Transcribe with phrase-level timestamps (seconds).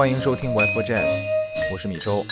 [0.00, 1.20] 欢迎收听 w i f o Jazz，
[1.70, 2.24] 我是米周。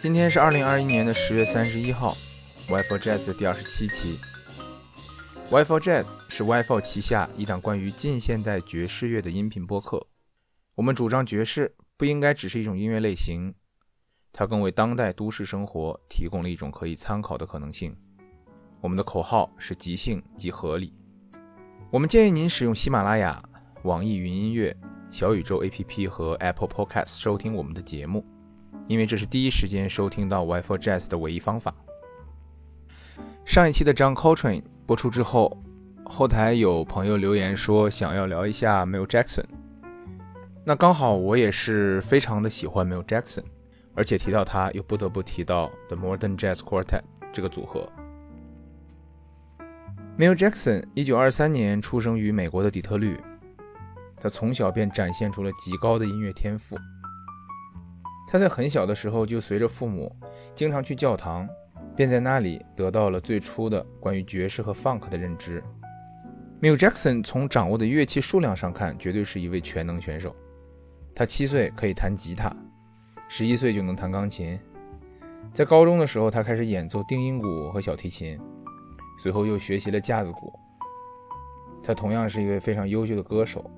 [0.00, 2.16] 今天是二零二一年的十月三十一号
[2.70, 4.18] w i f o Jazz 第二十七期。
[5.50, 10.06] w i f o Jazz 是 w i f o 旗下一档关于近现代爵士乐的音频播客。
[10.74, 13.54] 我们主张爵士不应该只是一种音乐类型，
[14.32, 17.94] 它更为当代都市生活提供了一种可以参考的可能性。
[18.80, 20.94] 我们的口号是即兴即合理。
[21.90, 23.42] 我们建议您使用喜马拉雅、
[23.82, 24.74] 网易云音乐、
[25.14, 28.26] 小宇宙 APP 和 Apple Podcast 收听我们的节目，
[28.88, 31.72] 因为这是第一时间收听到 Wi-Fi Jazz 的唯一方法。
[33.44, 35.56] 上一期的 John Coltrane 播出之后，
[36.04, 39.44] 后台有朋友留言说想要聊一下 Mel Jackson。
[40.64, 43.44] 那刚好我也是非常的喜欢 Mel Jackson，
[43.94, 47.88] 而且提到他又不得不提到 The Modern Jazz Quartet 这个组合。
[50.18, 53.16] Mel Jackson 一九二三年出生于美国的底特律，
[54.24, 56.74] 他从小便展现出了极高的音乐天赋。
[58.26, 60.10] 他在很小的时候就随着父母
[60.54, 61.46] 经常去教堂，
[61.94, 65.62] 便在那里得到了最初的关于爵士和 funk 的认知。
[66.62, 70.34] m i l Jackson 从掌握的乐器数量上看，绝对是一位全能选手。
[71.14, 72.50] 他七岁可以弹吉他，
[73.28, 74.58] 十一岁就能弹钢琴。
[75.52, 78.40] 在高中的时候，他开始演奏定音鼓和小提琴。
[79.18, 80.50] 随后又学习了架子鼓。
[81.82, 83.70] 他同样是一位非常优秀的歌手。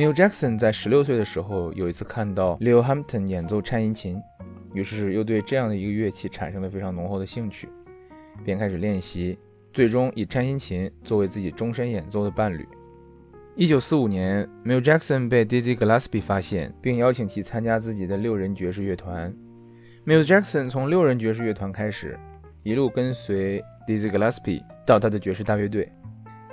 [0.00, 4.18] Mill Jackson 在十六岁的时候，有一次看到 Leo Hampton 演奏颤音琴，
[4.72, 7.68] 于是又对这样的一个乐器产生了非常浓厚的兴趣，
[8.42, 9.38] 便开始练习，
[9.74, 12.66] 最终以颤音琴作为自己终身演奏的伴侣。
[13.54, 19.30] 一九四五年，Mill Jackson 被 Dizzy Gillespie 发现，并邀请其参加自己的六人爵士乐团。
[20.06, 22.18] Mill Jackson 从六人爵士乐团开始，
[22.62, 23.62] 一路跟随。
[23.86, 25.90] Dizzy Gillespie 到他的爵士大乐队，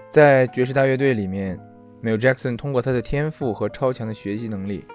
[0.10, 1.60] 在爵士大乐队里面
[2.04, 4.86] ，Mel Jackson 通过他的天赋和超强的学习能力，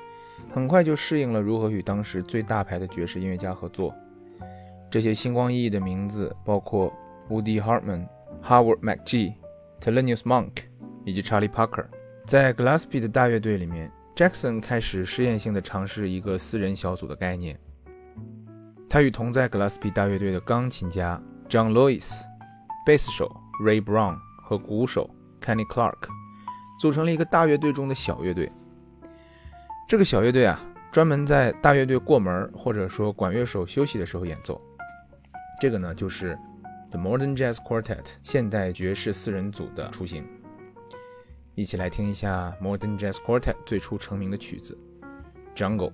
[0.53, 3.95] 很快就适应了如何与当时最大牌的爵士音乐家合作。
[4.91, 6.93] 这些星光熠熠的名字包括
[7.29, 8.07] Woody Hartman、
[8.43, 9.35] Howard McGee、
[9.81, 10.51] t e l o n i u s Monk
[11.05, 11.87] 以及 Charlie Parker。
[12.27, 17.59] 在 Glaspy 的大乐队里面，Jackson 开始试验性的尝试一个四人小组的概念。
[18.89, 22.23] 他与同在 Glaspy 大乐队的钢琴家 John Lewis。
[22.85, 23.31] 贝斯手
[23.65, 25.09] Ray Brown 和鼓手
[25.41, 26.09] Kenny Clark
[26.83, 28.51] 组成了一个大乐队中的小乐队。
[29.89, 30.61] 这个小乐队啊，
[30.91, 34.61] 专门在大乐队过门或者说管乐手休息的时候演奏。
[35.61, 36.37] 这个呢，就是
[36.91, 40.27] The Modern Jazz Quartet 现代爵士四人组的雏形。
[41.55, 44.77] 一起来听一下 Modern Jazz Quartet 最初成名的曲子
[45.57, 45.93] 《Jungle》。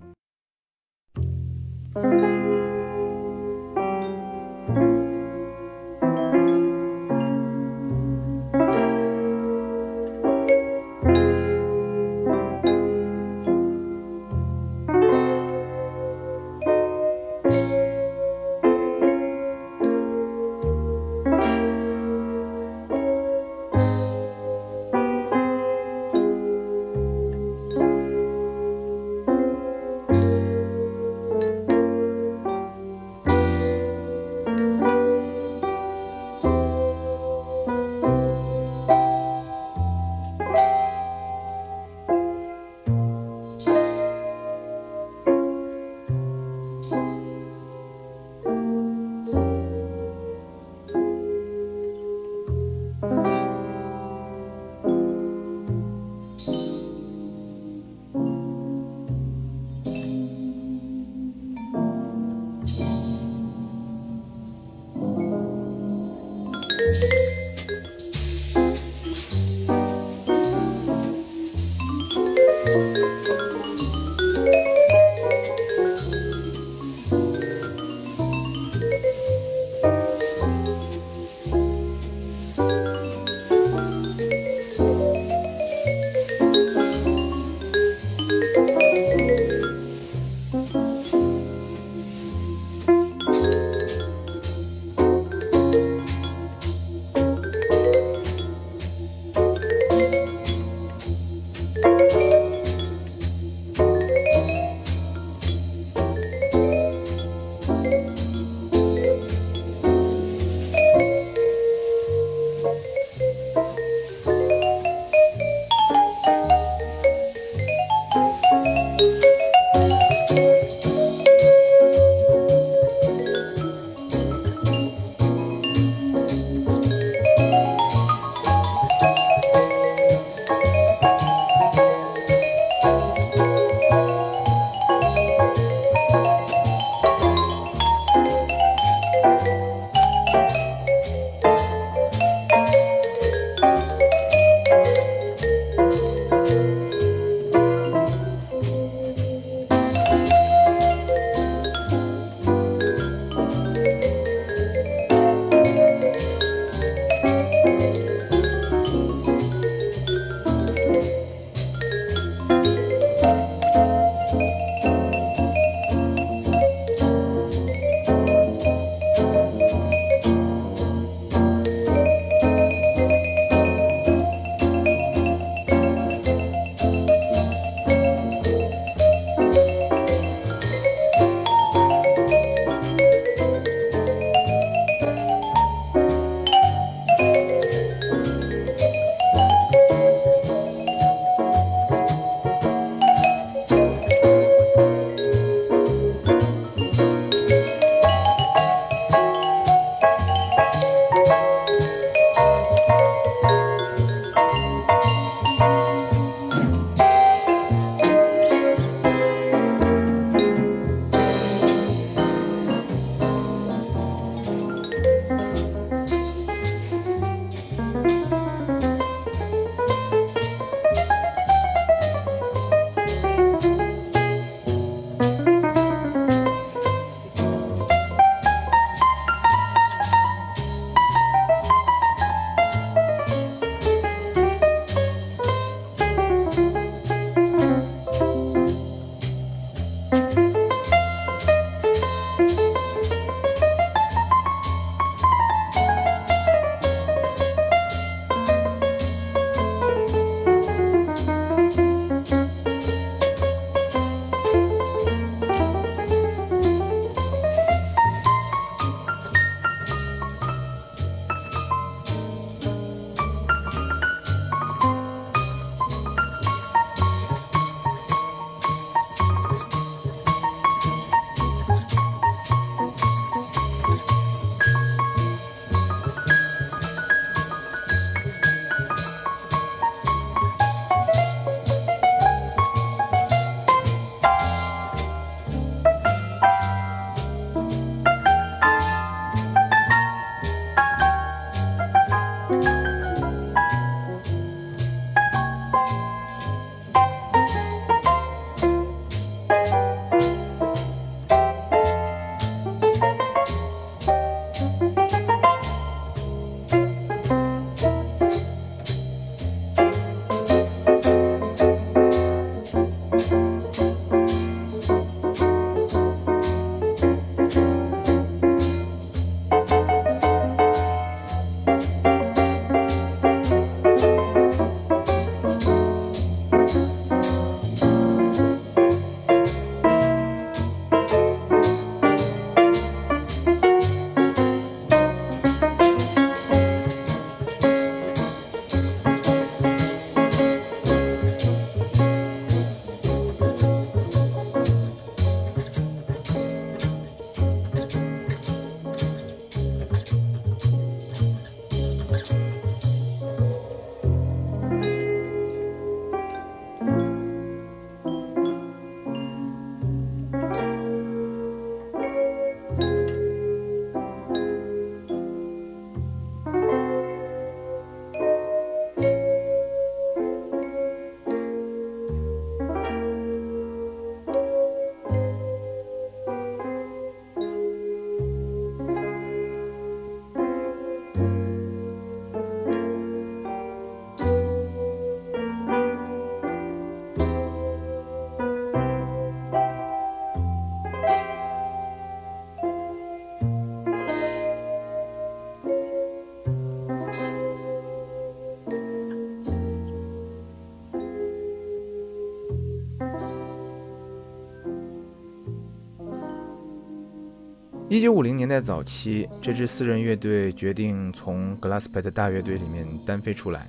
[407.91, 413.67] 一九五零年代早期，这支四人乐队决定从 Glasspet 大乐队里面单飞出来，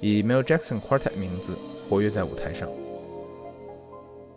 [0.00, 1.58] 以 Mel Jackson Quartet 名字
[1.88, 2.68] 活跃在舞台上。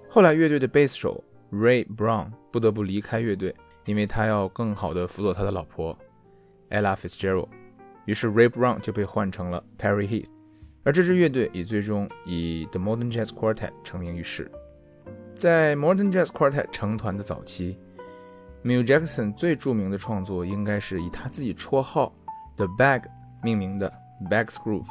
[0.09, 3.53] 后来，乐队的贝斯手 Ray Brown 不得不离开乐队，
[3.85, 5.95] 因为他要更好的辅佐他的老婆
[6.71, 7.49] Ella Fitzgerald。
[8.05, 10.25] 于是 Ray Brown 就被换成了 Perry Heath，
[10.83, 14.49] 而这支乐队也最终以 The Modern Jazz Quartet 成名于世。
[15.35, 17.77] 在 Modern Jazz Quartet 成团的早期。
[18.65, 22.11] Mill Jackson 最著名的创作应该是以他自己绰号
[22.55, 23.03] The Bag
[23.43, 23.91] 命名的
[24.27, 24.87] Bag's Groove。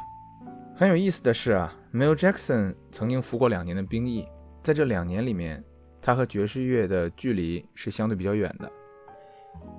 [0.73, 4.25] 很有意思的是啊，Mill Jackson 曾经服过两年的兵役，
[4.63, 5.61] 在这两年里面，
[6.01, 8.71] 他和爵士乐的距离是相对比较远的。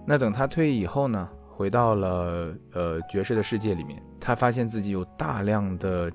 [0.07, 6.13] 那等他退役以后呢，回到了呃爵士的世界里面，他发现自己有大量的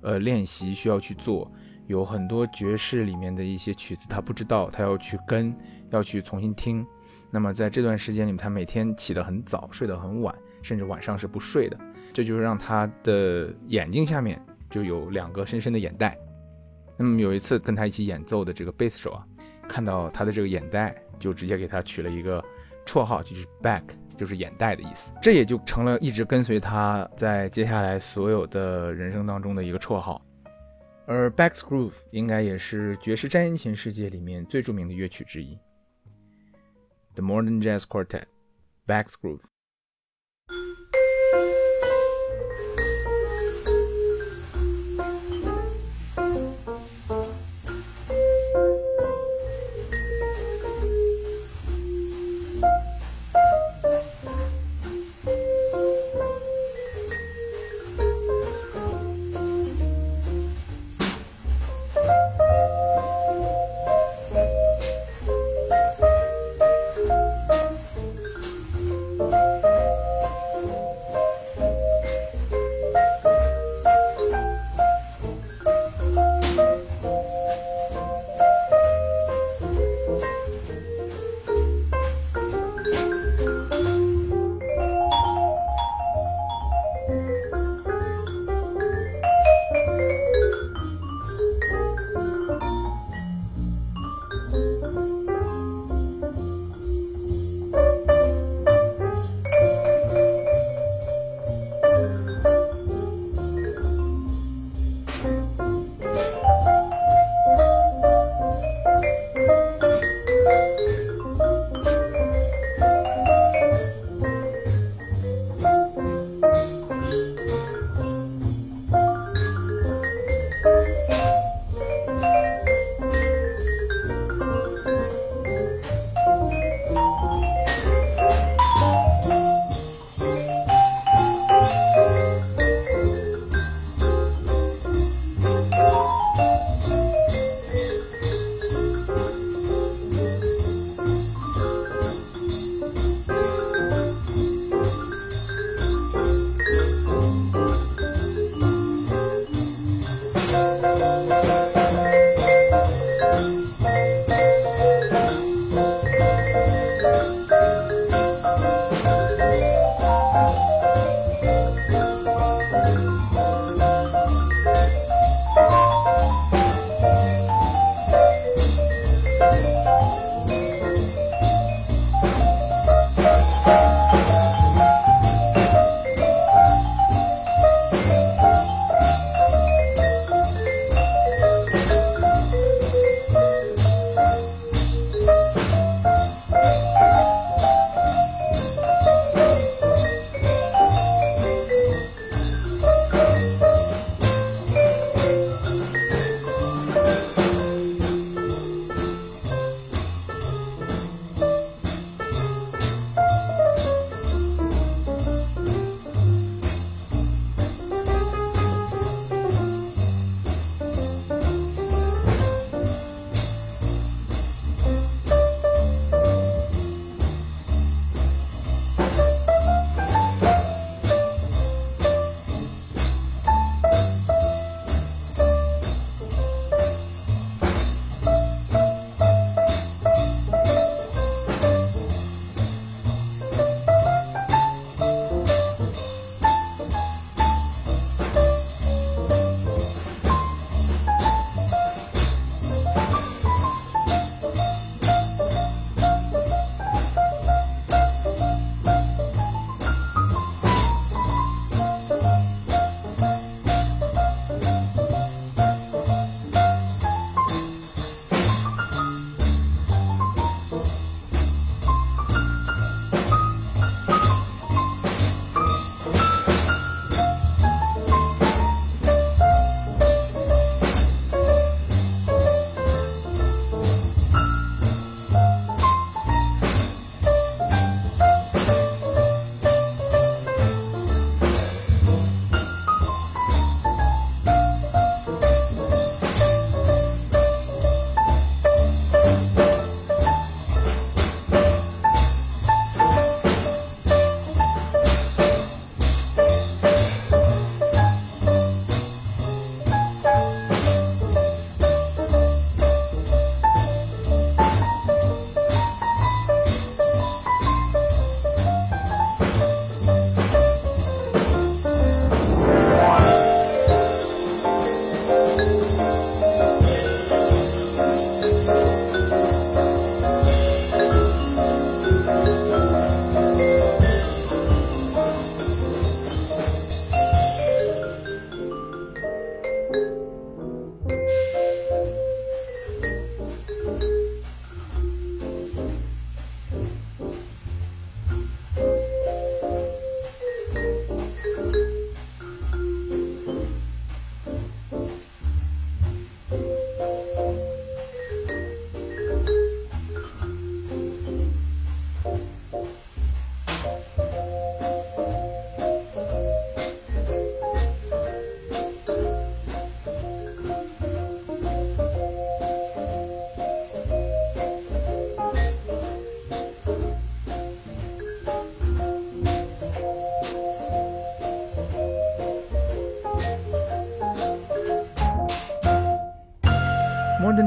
[0.00, 1.50] 呃练习需要去做，
[1.86, 5.56] 有很多爵士里面的一些曲子他不知道，他要去跟，
[5.90, 6.84] 要去重新听。
[7.30, 11.78] 那么在这段时间里面，他每天起得很早，睡得很晚，甚至晚上是不睡的。
[12.12, 14.40] 这就是让他的眼睛下面
[14.70, 16.18] 就有两个深深的眼袋。
[16.96, 19.26] 那么有一次跟他一起演奏的这个贝斯手啊，
[19.68, 22.42] 看到他的这个眼袋，就直接给他取了一个
[22.86, 23.82] 绰号，就是 back，
[24.16, 25.12] 就是眼袋的意思。
[25.20, 30.20] 这也就成了一直跟随他在接下来所有的人生当中的一个绰号。
[31.06, 35.58] 而 back's groove 应该也是爵士战音琴世界里面最著名的乐曲之一。
[37.16, 38.26] the Modern Jazz Quartet,
[38.86, 39.55] Back's Groove.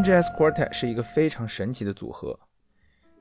[0.10, 2.40] Jazz Quartet 是一个非常神奇的组合，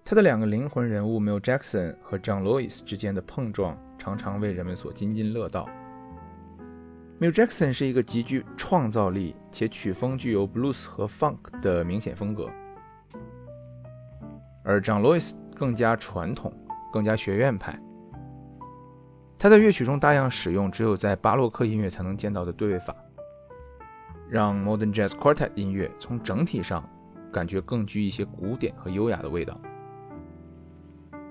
[0.03, 5.68] 它的两个灵魂人物 Mel Jackson 和 John Lewis 之间的碰撞，常常为人们所津津乐道。
[7.20, 12.48] Mel Jackson 是一个极具创造力且曲风具有 blues 和 funk 的明显风格，
[14.64, 16.51] 而 John Lewis 更加传统，
[16.90, 17.79] 更加学院派。
[19.37, 22.96] 他在乐曲中大量使用只有在巴洛克音乐才能见到的对位法。
[24.31, 26.88] 让 Modern Jazz Quartet 音乐从整体上
[27.33, 29.59] 感觉更具一些古典和优雅的味道。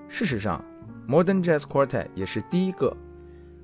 [0.08, 0.64] 事实上
[1.06, 2.96] ，Modern Jazz Quartet 也是第一个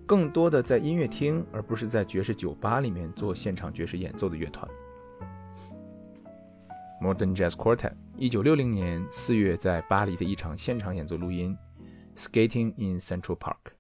[0.07, 4.68] 更多的在音乐厅而不是在爵士酒吧里面做现场爵士演奏的乐团。
[7.01, 11.57] Modern Jazz Quartet 一九六零年四月在巴黎的一场现场演奏录音
[12.14, 13.75] ，Skating in Central Park。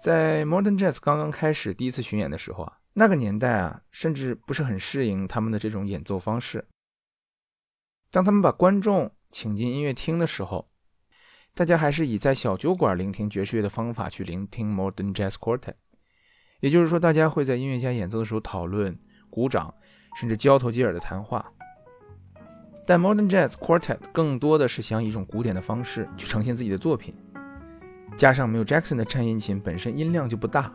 [0.00, 6.66] 在 Modern Jazz 刚刚开始第一次巡演的时候啊，那个年代啊，甚至不是很适应他们的这种演奏方式。
[8.10, 10.70] 当他们把观众请进音乐厅的时候，
[11.54, 15.74] 大家还是以在小酒馆聆听爵士乐的方法去聆听 Modern Jazz Quartet。
[16.60, 19.74] 也就是说，大家会在音乐家演奏的时候讨论、鼓掌，
[20.18, 21.52] 甚至交头接耳的谈话。
[22.86, 27.14] 但 Modern Jazz Quartet 更多的是想以一种古典的方式去呈现自己的作品。
[28.16, 30.72] 加上没有 Jackson 的颤音琴本身音量就不大，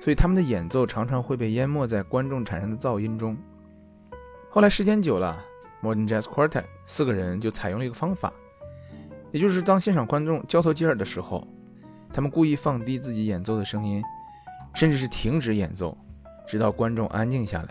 [0.00, 3.36] 所以他们的演奏常常会被淹没在观众产生的噪音中。
[4.50, 5.42] 后来时间久了
[5.82, 8.32] ，Modern Jazz Quartet 四个人就采用了一个方法，
[9.32, 11.46] 也就是当现场观众交头接耳的时候，
[12.12, 14.02] 他们故意放低自己演奏的声音，
[14.74, 15.96] 甚至是停止演奏，
[16.46, 17.68] 直到观众安静下来。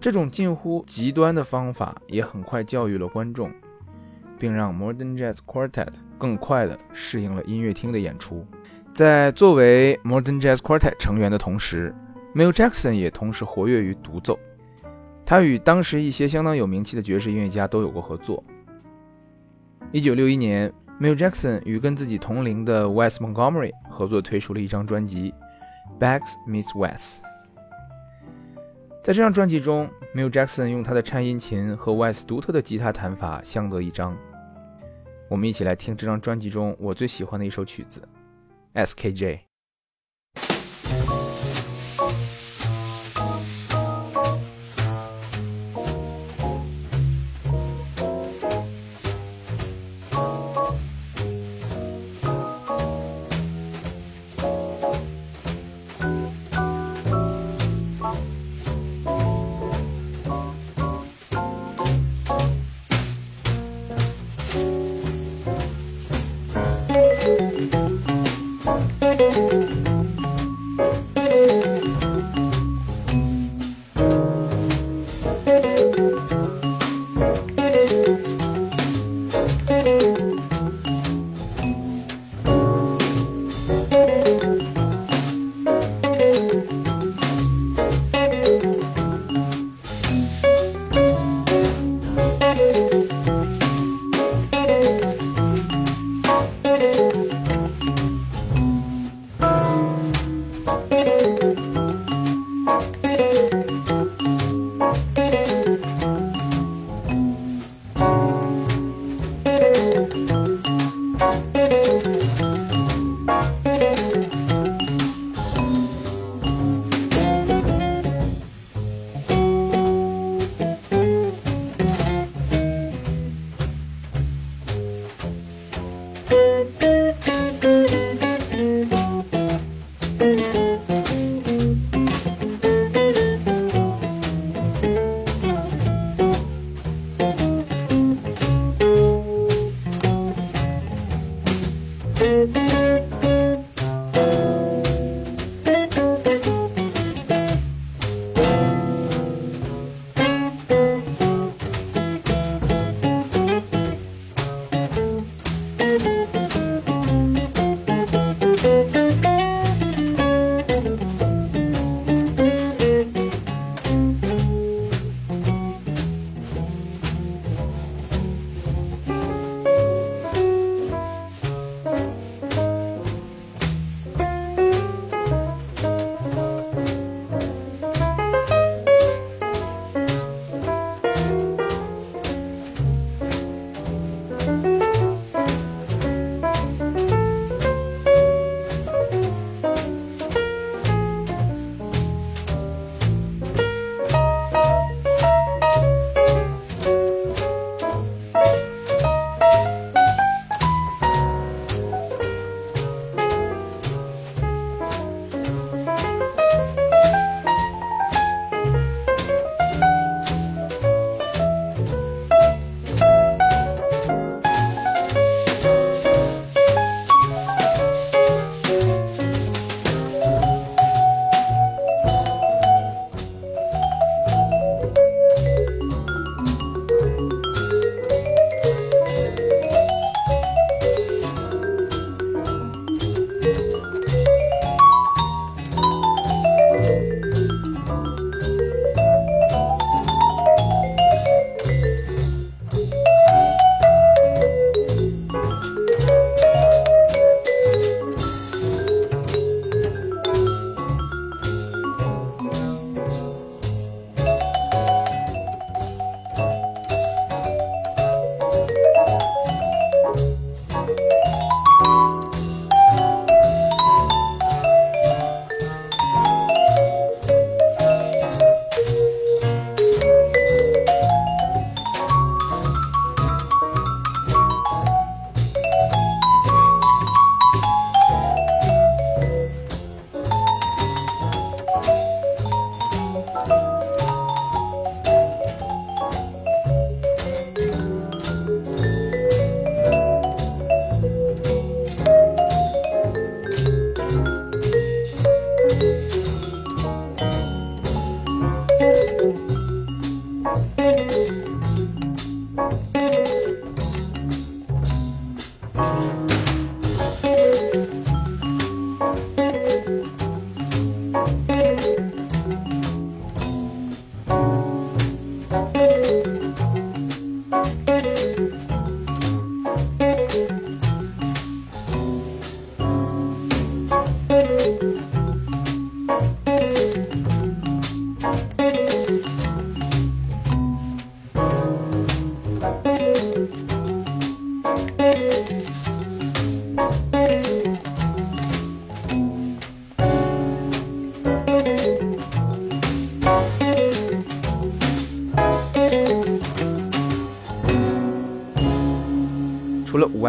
[0.00, 3.50] 这种近乎极端的方法也很快教育了观众。
[4.38, 8.46] 并让 Modern Jazz Quartet 更快地适应了音乐厅的演出。
[8.92, 11.94] 在作为 Modern Jazz Quartet 成员的同时
[12.34, 14.38] ，Mill Jackson 也同时活跃于独奏。
[15.26, 18.42] 他与当时一些相当有名气的爵士音乐家都有过合作。
[19.92, 25.32] 1961年，Mill Jackson 与跟自己同龄的 Wes Montgomery 合作推出了一张专辑
[26.00, 27.18] 《Bags Meets Wes》。
[29.04, 34.16] 在这张专辑中，Mill Jackson 用他的颤音琴和 Wes 独特的吉他弹法相得益彰。
[35.28, 38.02] 我们一起来听这张专辑中我最喜欢的一首曲子
[38.82, 39.38] 《SKJ》。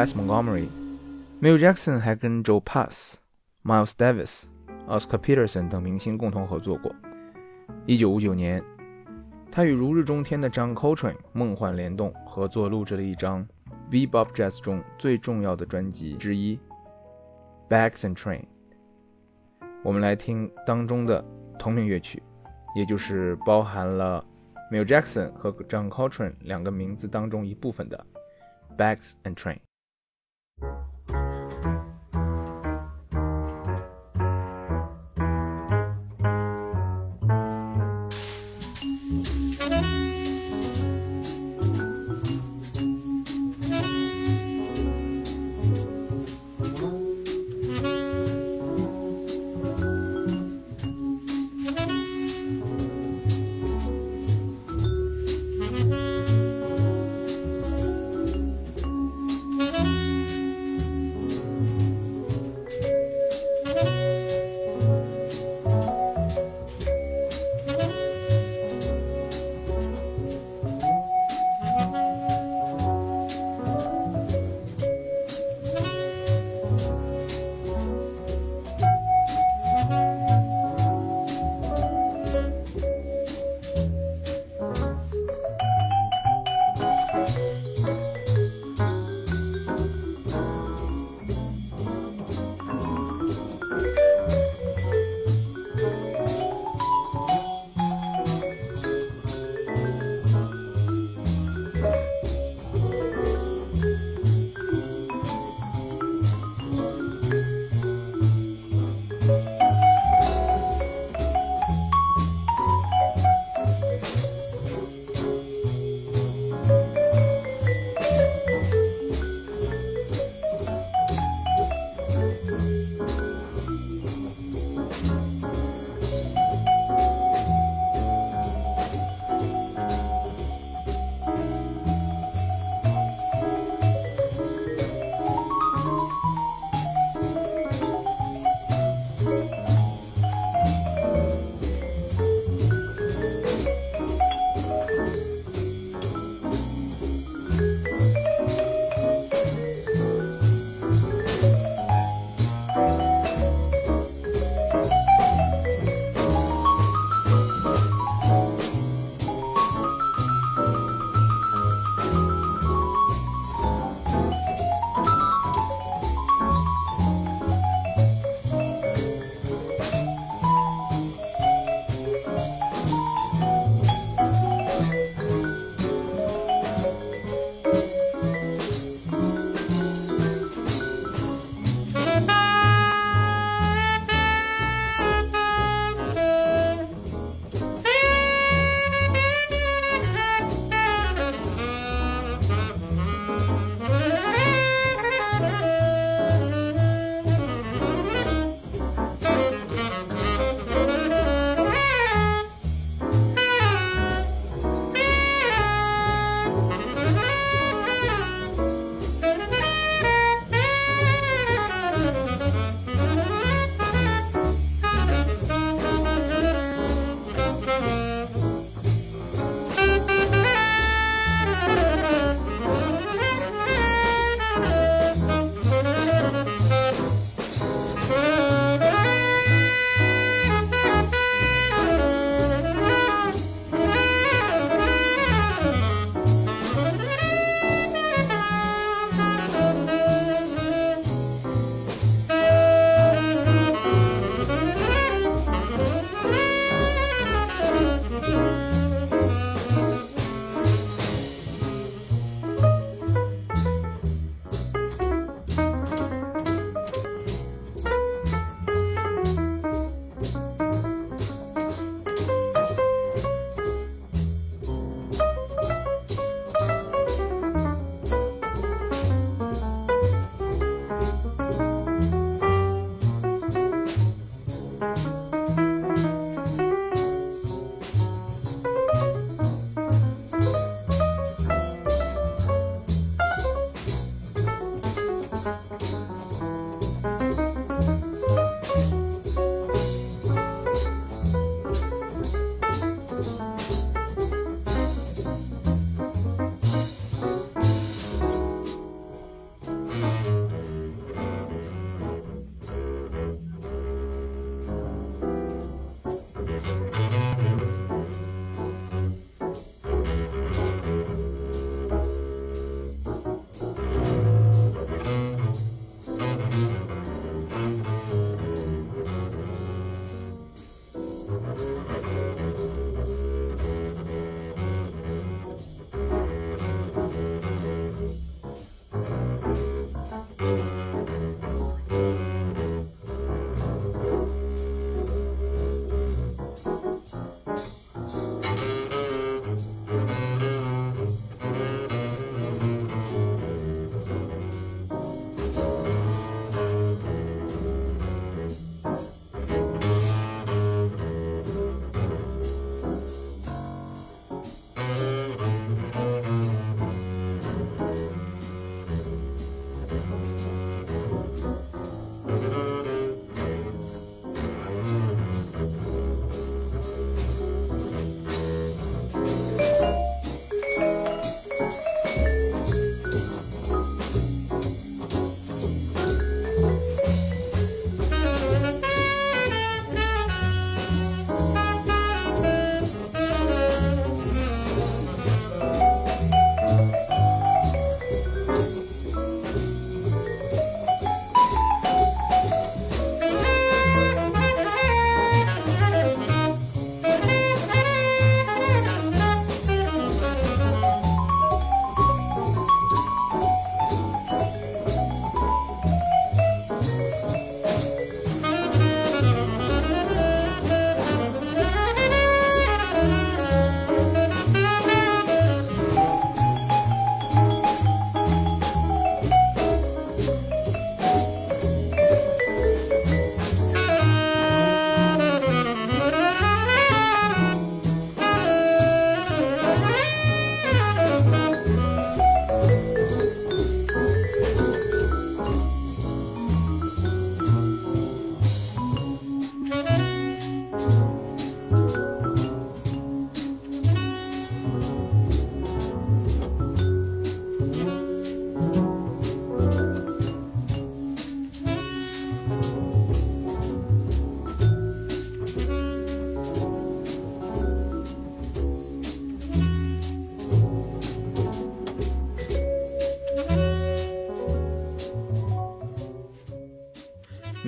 [0.06, 0.68] Wes Montgomery。
[1.42, 3.18] Mile Jackson 还跟 Joe Pass、
[3.64, 4.44] Miles Davis、
[4.88, 6.96] Oscar Peterson 等明星共同合作过。
[7.88, 8.64] 1959年，
[9.52, 13.48] 他与如日中天的 John Coltrane 梦幻联动合作录制了一张
[13.90, 16.56] Bebop Jazz 中最重要的专辑之一
[17.68, 18.42] 《Bags and Train》。
[19.82, 21.26] 我们来听当中的
[21.58, 22.22] 同名乐曲，
[22.76, 24.24] 也就是包含了
[24.72, 28.06] Mile Jackson 和 John Coltrane 两个名字当中一部分的
[28.78, 29.56] 《Bags and Train》。
[30.66, 31.25] Thank you.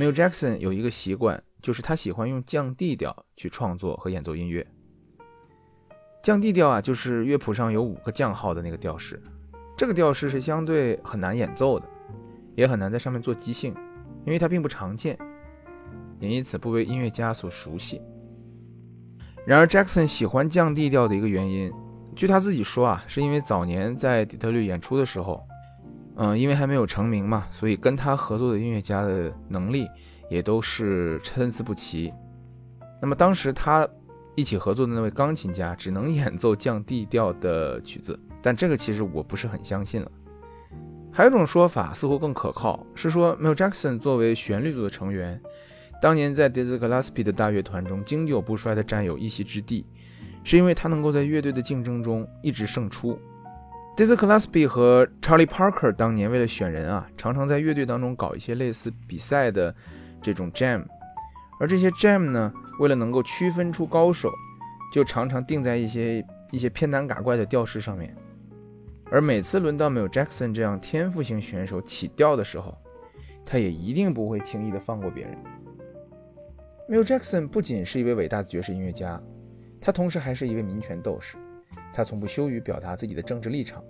[0.07, 4.65] New Jackson 有一个习惯，就是他喜欢用降 D 调去创作和演奏音乐。
[6.23, 9.21] 降 D 调啊，就是乐谱上有五个降号的那个调式，
[9.75, 11.85] 这个调式是相对很难演奏的，
[12.55, 13.73] 也很难在上面做即兴，
[14.25, 15.17] 因为它并不常见，
[16.19, 18.01] 也因此不为音乐家所熟悉。
[19.45, 21.71] 然而，Jackson 喜欢降 D 调的一个原因，
[22.15, 25.45] 据他自己说啊，是因为早年在底特律演出的时候，
[26.17, 29.87] 嗯，因为还没有成名嘛，所以跟他合作的音乐家的能力
[30.29, 32.11] 也都是参差不齐。
[32.99, 33.87] 那么当时他
[34.35, 40.11] 一起合作的那位钢琴家只能演奏降 D 调的曲子，但这个其实我不是很相信了。
[41.11, 45.39] 还有一种说法似乎更可靠，是说 Mel Jackson 作为旋律组的成员。
[46.01, 49.85] 当年在 Dizzy Gillespie 的大乐团中经久不衰地占有一席之地，
[50.43, 53.19] 是因为他能够在乐队的竞争中一直胜出。
[53.97, 59.73] Dizzy Gillespie 和 Charlie Parker 当年为了选人啊，常常在乐队当中搞一些类似比赛的
[60.21, 60.85] 这种 jam，
[61.59, 64.31] 而这些 jam 呢，为了能够区分出高手，
[64.93, 68.15] 就常常定在一些一些偏难嘎怪的调式上面。
[69.09, 72.77] 而每次轮到没有 Jackson 这样天赋型选手起调的时候，
[73.43, 75.35] 他也一定不会轻易的放过别人。
[76.87, 79.19] Michael Jackson 不仅是一位伟大的爵士音乐家，
[79.81, 81.35] 他同时还是一位民权斗士。
[81.97, 83.83] 他从不羞于表达自己的政治立场。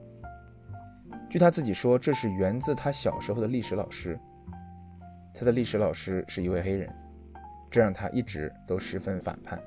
[1.30, 4.18] 据他自己说，这是源自他小时候的历史老师。
[5.34, 6.90] 他的历史老师是一位黑人，
[7.70, 9.60] 这让他一直都十分反叛。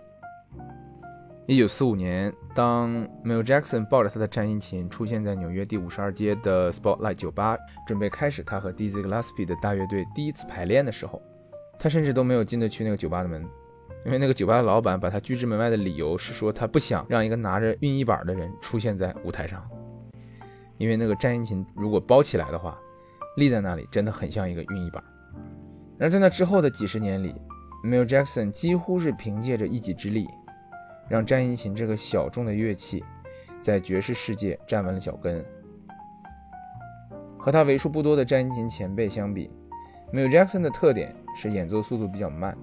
[1.47, 11.20] 一九四五年，当 Mel Jackson 抱着他的战音琴出现在纽约第五十二街的 Spotlight 酒吧，准备开始他和 Dizzy Gillespie 的大乐队第一次排练的时候。
[11.78, 13.45] 他甚至都没有进得去那个酒吧的门，
[14.05, 19.62] 因为那个酒吧的老板把他拒之门外的理由是说他不想让一个拿着运一板的人出现在舞台上，
[20.78, 22.78] 因为那个战音琴如果包起来的话，
[23.36, 25.03] 立在那里真的很像一个运一板。
[25.98, 27.34] 而在那之后的几十年里
[27.84, 30.26] ，Mel Jackson 几乎是凭借着一己之力，
[31.09, 33.05] 让战音琴这个小众的乐器
[33.61, 35.44] 在爵士世界站稳了脚跟。
[37.38, 39.51] 和他为数不多的战音琴前辈相比
[40.12, 41.14] ，Michael Jackson 的特点。
[41.32, 42.59] 是演奏速度比较慢，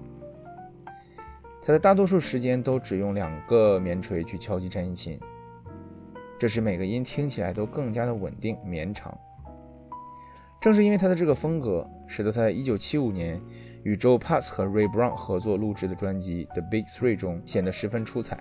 [1.68, 5.20] 他在大多数时间都只用两个棉锤去敲击战音琴，
[6.38, 9.14] 这使每个音听起来都更加的稳定绵长。
[10.62, 13.38] 正是因为他的这个风格，使得他在1975年
[13.82, 18.40] 与 Joe Pass 和 Ray Brown 合作录制的专辑《The Big Three》中显得十分出彩。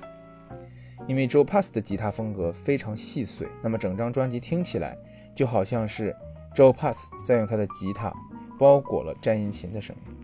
[1.05, 4.97] 因为 Joe Pass 的吉他风格非常细碎，那么整张专辑听起来
[5.35, 6.15] 就好像是
[6.55, 8.09] Joe Pass 在用他的吉他
[8.57, 10.15] 包裹了战音琴的声音。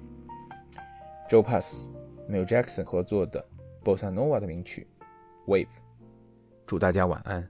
[1.29, 1.91] Joe Pass、
[2.27, 3.43] m i l Jackson 合作的
[3.83, 4.87] Bossa Nova 的名曲
[5.51, 5.65] 《Wave》，
[6.65, 7.49] 祝大家晚安。